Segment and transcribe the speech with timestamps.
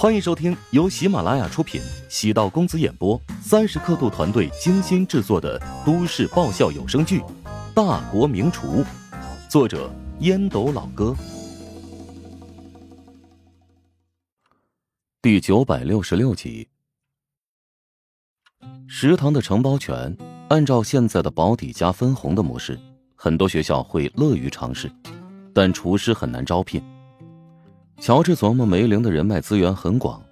[0.00, 7.20] 欢迎收听由喜马拉雅出品、喜道公子演播、三十刻度团队精心制作的都市爆笑有声剧
[7.74, 8.82] 《大国名厨》，
[9.50, 11.14] 作者烟斗老哥，
[15.20, 16.66] 第九百六十六集。
[18.88, 20.16] 食堂的承包权，
[20.48, 22.80] 按照现在的保底加分红的模式，
[23.14, 24.90] 很多学校会乐于尝试，
[25.52, 26.82] 但厨师很难招聘。
[28.00, 30.22] 乔治琢磨，梅林的人脉资源很广，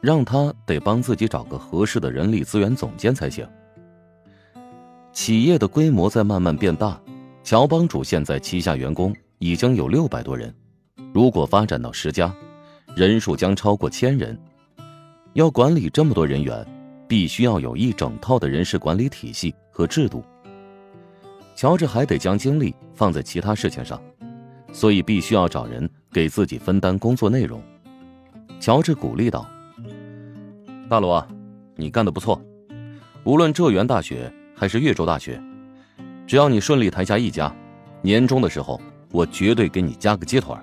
[0.00, 3.48] 让他得帮自己找个合适的人力资源总监才行。
[5.12, 7.00] 企业的规模在慢慢变大，
[7.44, 10.52] 乔帮主现在旗下员工已经有六百多人，
[11.14, 12.34] 如果发展到十家，
[12.96, 14.36] 人数将超过千人。
[15.34, 16.66] 要管理这么多人员，
[17.06, 20.24] 必须要有一整套的人事管理体系和制度。
[21.54, 24.02] 乔治还得将精力放在其他事情上。
[24.76, 27.62] 所以必须要找人给自己分担工作内容。
[28.60, 29.48] 乔治鼓励道
[30.86, 31.26] ：“大罗，
[31.76, 32.38] 你干的不错，
[33.24, 35.42] 无论浙源大学还是越州大学，
[36.26, 37.50] 只要你顺利谈下一家，
[38.02, 38.78] 年终的时候
[39.10, 40.54] 我绝对给你加个鸡腿。”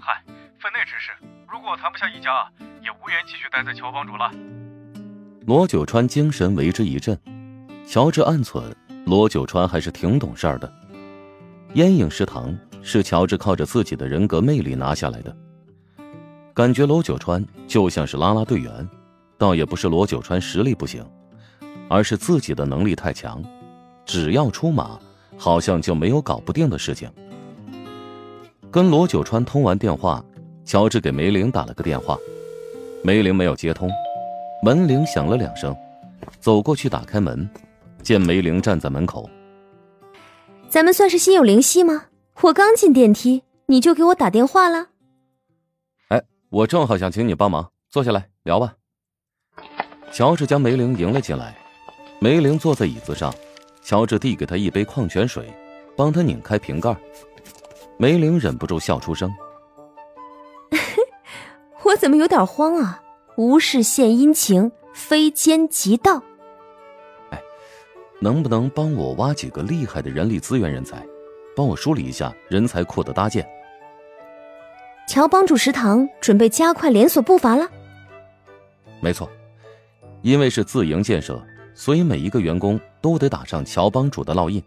[0.00, 0.20] 嗨，
[0.58, 1.12] 分内之事，
[1.48, 2.44] 如果谈不下一家，
[2.82, 4.32] 也无缘继续待在乔帮主了。
[5.46, 7.16] 罗九川精神为之一振，
[7.86, 8.64] 乔治暗忖：
[9.06, 10.72] 罗九川还是挺懂事儿的。
[11.74, 12.52] 烟影食堂。
[12.88, 15.36] 是乔治靠着自己的人格魅力拿下来的。
[16.54, 18.88] 感觉罗九川就像是拉拉队员，
[19.36, 21.04] 倒也不是罗九川实力不行，
[21.90, 23.44] 而是自己的能力太强，
[24.06, 24.98] 只要出马，
[25.36, 27.10] 好像就没有搞不定的事情。
[28.70, 30.24] 跟罗九川通完电话，
[30.64, 32.16] 乔治给梅玲打了个电话，
[33.04, 33.90] 梅玲没有接通，
[34.64, 35.76] 门铃响了两声，
[36.40, 37.46] 走过去打开门，
[38.02, 39.28] 见梅玲站在门口。
[40.70, 42.06] 咱们算是心有灵犀吗？
[42.40, 44.86] 我刚进电梯，你就给我打电话了。
[46.08, 48.74] 哎，我正好想请你帮忙，坐下来聊吧。
[50.12, 51.58] 乔治将梅玲迎了进来，
[52.20, 53.34] 梅玲坐在椅子上，
[53.82, 55.52] 乔治递给她一杯矿泉水，
[55.96, 56.96] 帮她拧开瓶盖。
[57.96, 59.34] 梅玲忍不住笑出声：
[61.82, 63.02] “我怎么有点慌啊？
[63.36, 66.22] 无事献殷勤，非奸即盗。
[67.30, 67.42] 哎，
[68.20, 71.04] 能不能帮我挖几个厉害的人力资源人才？”
[71.58, 73.44] 帮我梳理一下人才库的搭建。
[75.08, 77.68] 乔帮主食堂准备加快连锁步伐了。
[79.00, 79.28] 没错，
[80.22, 84.62] 因为是自营建设，所以每一个员工都得打上乔帮主的烙印。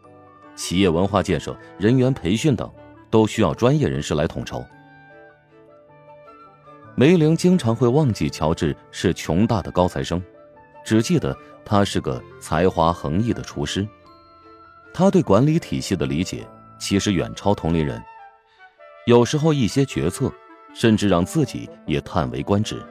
[0.53, 2.69] 企业文化建设、人员培训等，
[3.09, 4.61] 都需要专业人士来统筹。
[6.93, 10.21] 梅玲经常会忘记乔治是穷大的高材生，
[10.83, 13.87] 只记得他是个才华横溢的厨师。
[14.93, 16.45] 他对管理体系的理解。
[16.81, 18.03] 其实远超同龄人，
[19.05, 20.33] 有时候一些决策，
[20.73, 22.81] 甚至让自己也叹为观止。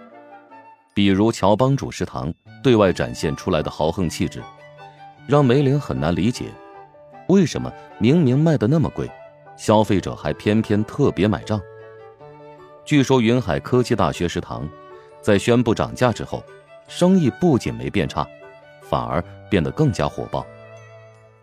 [0.94, 4.40] 比如乔帮主食堂对外展现出来的豪横气质，
[5.26, 6.46] 让梅玲很难理解，
[7.26, 9.10] 为什么明明卖的那么贵，
[9.56, 11.60] 消费者还偏偏特别买账。
[12.84, 14.68] 据说云海科技大学食堂，
[15.20, 16.44] 在宣布涨价之后，
[16.86, 18.24] 生意不仅没变差，
[18.82, 20.46] 反而变得更加火爆。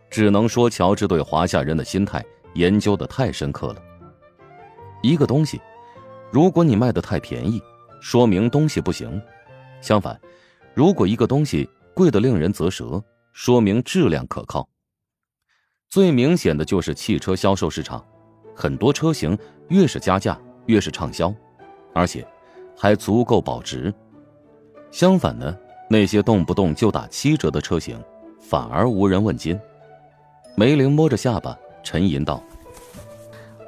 [0.10, 2.24] 只能说乔治对华夏人的心态。
[2.58, 3.82] 研究的太深刻了。
[5.04, 5.62] 一个东西，
[6.32, 7.62] 如果你卖的太便宜，
[8.02, 9.22] 说明东西不行；
[9.80, 10.20] 相反，
[10.74, 13.02] 如果一个东西贵的令人啧舌，
[13.32, 14.68] 说明质量可靠。
[15.88, 18.04] 最明显的就是汽车销售市场，
[18.56, 19.38] 很多车型
[19.70, 21.32] 越是加价越是畅销，
[21.94, 22.28] 而且
[22.76, 23.94] 还足够保值。
[24.90, 25.56] 相反呢，
[25.92, 28.04] 那些动不动就打七折的车型，
[28.42, 29.58] 反而无人问津。
[30.56, 31.56] 梅玲摸着下巴。
[31.88, 32.44] 沉吟道：“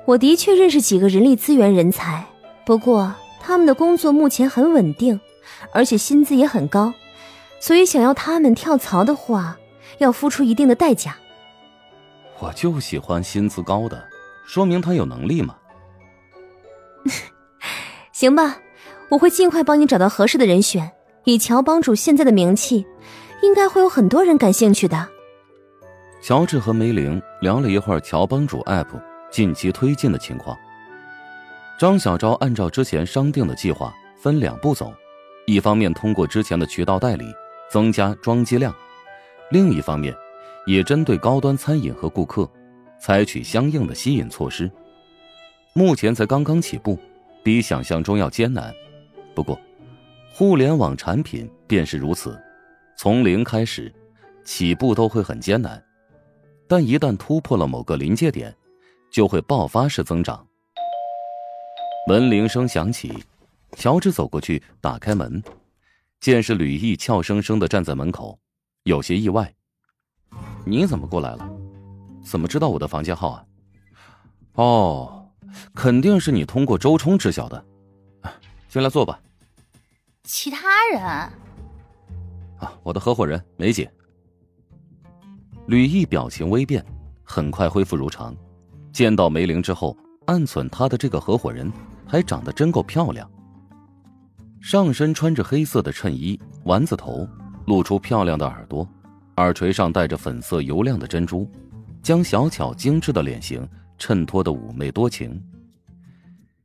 [0.03, 2.25] 我的确认识几个人力资源人才，
[2.65, 5.17] 不过他们的工作目前很稳定，
[5.71, 6.93] 而且薪资也很高，
[7.61, 9.57] 所以想要他们跳槽的话，
[9.99, 11.15] 要付出一定的代价。”
[12.39, 14.03] 我就喜欢薪资高的，
[14.45, 15.55] 说明他有能力嘛。
[18.11, 18.57] 行吧，
[19.07, 20.91] 我会尽快帮你找到合适的人选。
[21.23, 22.85] 以乔帮主现在的名气，
[23.41, 25.07] 应该会有很多人感兴趣的。
[26.21, 28.87] 乔治和梅玲聊了一会儿乔帮主 App
[29.31, 30.57] 近期推进的情况。
[31.79, 34.93] 张小昭按照之前商定的计划，分两步走：
[35.47, 37.33] 一方面通过之前的渠道代理
[37.71, 38.75] 增加装机量，
[39.49, 40.13] 另一方面
[40.65, 42.49] 也针对高端餐饮和顾客
[42.99, 44.69] 采取相应的吸引措施。
[45.73, 46.99] 目前才刚刚起步，
[47.43, 48.73] 比想象中要艰难。
[49.33, 49.57] 不过，
[50.33, 52.37] 互联网产品便是如此，
[52.97, 53.89] 从零开始，
[54.43, 55.81] 起步都会很艰难。
[56.69, 58.55] 但一旦突破了某个临界点，
[59.09, 60.45] 就会爆发式增长。
[62.07, 63.11] 门铃声响起，
[63.75, 65.43] 乔治走过去打开门，
[66.19, 68.37] 见是吕毅俏生生的站在门口，
[68.83, 69.51] 有些意外。
[70.63, 71.49] 你怎么过来了？
[72.23, 73.45] 怎么知道我的房间号啊？
[74.53, 75.27] 哦，
[75.73, 77.65] 肯定是你通过周冲知晓的。
[78.69, 79.19] 进来坐吧。
[80.23, 81.01] 其他人？
[81.01, 81.31] 啊，
[82.83, 83.91] 我的合伙人梅姐。
[85.69, 86.83] 吕毅表情微变，
[87.23, 88.35] 很快恢复如常。
[88.91, 89.95] 见到梅玲之后，
[90.25, 91.71] 暗忖他的这个合伙人
[92.07, 93.29] 还长得真够漂亮。
[94.59, 97.29] 上身穿着黑色的衬衣，丸子头，
[97.67, 98.89] 露出漂亮的耳朵，
[99.35, 101.47] 耳垂上戴着粉色油亮的珍珠，
[102.01, 103.69] 将小巧精致的脸型
[103.99, 105.39] 衬托的妩媚多情。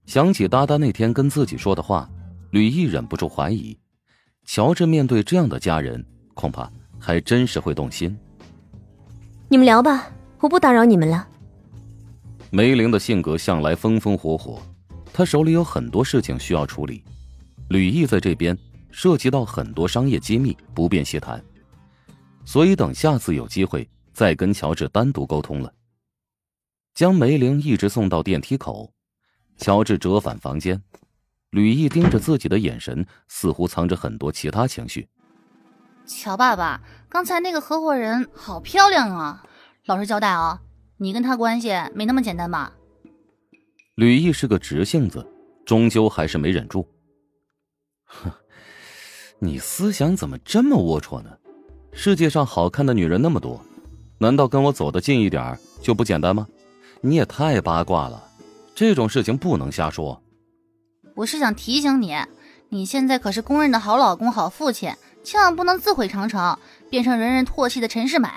[0.06, 2.08] 想起哒哒那天跟自己说的话，
[2.52, 3.78] 吕毅忍不住怀疑，
[4.46, 6.02] 乔治面对这样的家人，
[6.32, 8.16] 恐怕还真是会动心。
[9.48, 10.10] 你们聊吧，
[10.40, 11.28] 我不打扰你们了。
[12.50, 14.62] 梅玲的性格向来风风火火，
[15.12, 17.04] 她手里有很多事情需要处理。
[17.68, 18.56] 吕毅在这边
[18.90, 21.42] 涉及到很多商业机密，不便细谈，
[22.44, 25.72] 所以等下次有机会再跟乔治单独沟通了。
[26.94, 28.92] 将梅玲一直送到电梯口，
[29.58, 30.80] 乔治折返房间，
[31.50, 35.06] 吕毅盯着自己的眼神似乎藏着很多其他情绪。
[36.06, 39.44] 乔爸爸，刚才那个合伙人好漂亮啊！
[39.86, 40.60] 老实交代啊，
[40.98, 42.72] 你跟他关系没那么简单吧？
[43.94, 45.26] 吕毅是个直性子，
[45.64, 46.86] 终究还是没忍住。
[48.04, 48.30] 哼，
[49.38, 51.30] 你思想怎么这么龌龊呢？
[51.92, 53.64] 世界上好看的女人那么多，
[54.18, 56.46] 难道跟我走得近一点就不简单吗？
[57.00, 58.22] 你也太八卦了，
[58.74, 60.22] 这种事情不能瞎说。
[61.14, 62.16] 我是想提醒你，
[62.70, 64.92] 你现在可是公认的好老公、好父亲，
[65.24, 66.56] 千万不能自毁长城，
[66.90, 68.28] 变成人人唾弃的陈世美。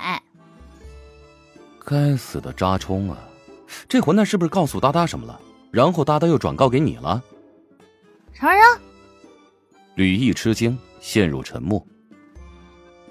[1.86, 3.18] 该死的扎冲啊！
[3.88, 5.40] 这混蛋是不是告诉哒哒什么了？
[5.70, 7.22] 然后哒哒又转告给你了？
[8.34, 8.64] 什么人？
[9.96, 11.86] 吕毅吃惊，陷入沉默。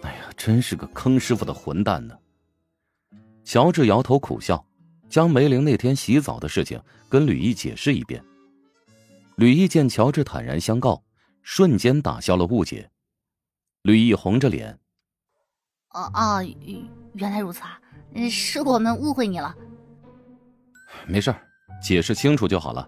[0.02, 2.16] 哎呀，真是个坑师傅的混蛋呢！
[3.44, 4.64] 乔治摇头苦笑，
[5.08, 8.24] 将梅玲那天洗澡的事情跟吕毅解释一遍。
[9.36, 11.02] 吕毅见乔治坦然相告，
[11.42, 12.90] 瞬间打消了误解。
[13.86, 14.76] 吕毅红着脸
[15.94, 16.42] ：“哦哦，
[17.12, 17.80] 原来如此啊，
[18.28, 19.54] 是我们误会你了。
[21.06, 21.32] 没事
[21.80, 22.84] 解释清楚就好了。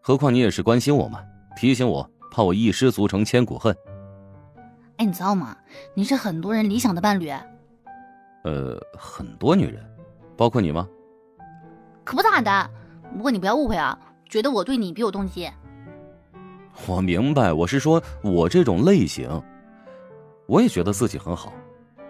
[0.00, 1.20] 何况你也是关心我嘛，
[1.56, 3.74] 提醒我。”怕我一失足成千古恨。
[4.98, 5.56] 哎，你知道吗？
[5.94, 7.30] 你是很多人理想的伴侣。
[8.44, 9.82] 呃，很多女人，
[10.36, 10.86] 包括你吗？
[12.04, 12.70] 可不咋的。
[13.16, 13.98] 不过你不要误会啊，
[14.28, 15.50] 觉得我对你别有动机。
[16.86, 19.26] 我明白，我是说我这种类型，
[20.48, 21.52] 我也觉得自己很好。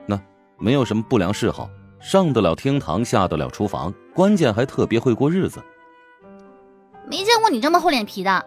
[0.06, 0.18] 那
[0.58, 1.68] 没有什么不良嗜好，
[2.00, 5.60] 上得了厅堂，下得了厨房，关键还特别会过日子。
[7.10, 8.46] 没见过你这么厚脸皮的。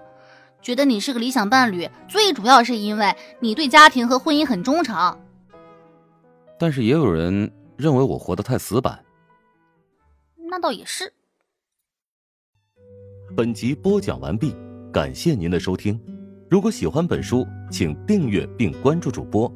[0.61, 5.19] 觉得你是个理想伴侣，最主要是因为你对家庭和婚姻很忠诚。
[6.57, 9.03] 但是也有人认为我活得太死板。
[10.49, 11.11] 那倒也是。
[13.35, 14.55] 本集播讲完毕，
[14.93, 15.99] 感谢您的收听。
[16.47, 19.51] 如果喜欢本书，请订阅并关注主播。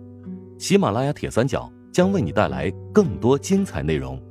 [0.57, 4.21] 喜马拉雅铁三角将为你带来更多精彩内容。